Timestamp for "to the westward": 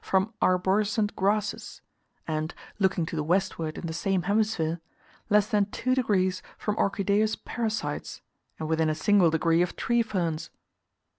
3.05-3.77